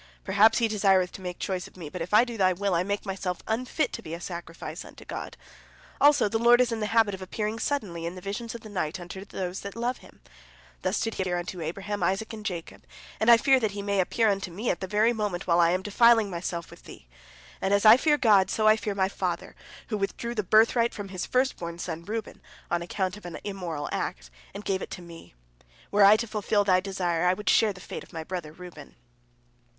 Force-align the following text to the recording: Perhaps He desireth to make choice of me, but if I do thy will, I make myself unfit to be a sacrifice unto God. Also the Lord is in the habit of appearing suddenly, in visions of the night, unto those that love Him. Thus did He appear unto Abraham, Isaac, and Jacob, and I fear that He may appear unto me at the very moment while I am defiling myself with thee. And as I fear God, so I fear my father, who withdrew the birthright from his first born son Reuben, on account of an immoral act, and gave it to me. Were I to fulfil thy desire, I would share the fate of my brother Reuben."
Perhaps 0.23 0.57
He 0.57 0.67
desireth 0.67 1.11
to 1.11 1.21
make 1.21 1.37
choice 1.37 1.67
of 1.67 1.77
me, 1.77 1.87
but 1.87 2.01
if 2.01 2.11
I 2.11 2.23
do 2.23 2.35
thy 2.35 2.53
will, 2.53 2.73
I 2.73 2.81
make 2.81 3.05
myself 3.05 3.43
unfit 3.47 3.93
to 3.93 4.01
be 4.01 4.15
a 4.15 4.19
sacrifice 4.19 4.83
unto 4.83 5.05
God. 5.05 5.37
Also 6.01 6.27
the 6.27 6.39
Lord 6.39 6.59
is 6.59 6.71
in 6.71 6.79
the 6.79 6.87
habit 6.87 7.13
of 7.13 7.21
appearing 7.21 7.59
suddenly, 7.59 8.07
in 8.07 8.19
visions 8.19 8.55
of 8.55 8.61
the 8.61 8.67
night, 8.69 8.99
unto 8.99 9.23
those 9.23 9.59
that 9.59 9.75
love 9.75 9.97
Him. 9.97 10.19
Thus 10.81 10.99
did 10.99 11.13
He 11.13 11.21
appear 11.21 11.37
unto 11.37 11.61
Abraham, 11.61 12.01
Isaac, 12.01 12.33
and 12.33 12.43
Jacob, 12.43 12.81
and 13.19 13.29
I 13.29 13.37
fear 13.37 13.59
that 13.59 13.73
He 13.77 13.83
may 13.83 13.99
appear 13.99 14.27
unto 14.27 14.49
me 14.49 14.71
at 14.71 14.79
the 14.79 14.87
very 14.87 15.13
moment 15.13 15.45
while 15.45 15.59
I 15.59 15.69
am 15.69 15.83
defiling 15.83 16.31
myself 16.31 16.71
with 16.71 16.85
thee. 16.85 17.05
And 17.61 17.71
as 17.71 17.85
I 17.85 17.95
fear 17.95 18.17
God, 18.17 18.49
so 18.49 18.67
I 18.67 18.77
fear 18.77 18.95
my 18.95 19.07
father, 19.07 19.55
who 19.89 19.97
withdrew 19.97 20.33
the 20.33 20.41
birthright 20.41 20.95
from 20.95 21.09
his 21.09 21.27
first 21.27 21.57
born 21.57 21.77
son 21.77 22.05
Reuben, 22.05 22.41
on 22.71 22.81
account 22.81 23.17
of 23.17 23.25
an 23.27 23.37
immoral 23.43 23.87
act, 23.91 24.31
and 24.55 24.65
gave 24.65 24.81
it 24.81 24.89
to 24.93 25.03
me. 25.03 25.35
Were 25.91 26.03
I 26.03 26.17
to 26.17 26.25
fulfil 26.25 26.63
thy 26.63 26.79
desire, 26.79 27.27
I 27.27 27.35
would 27.35 27.51
share 27.51 27.71
the 27.71 27.79
fate 27.79 28.03
of 28.03 28.11
my 28.11 28.23
brother 28.23 28.51
Reuben." 28.51 28.95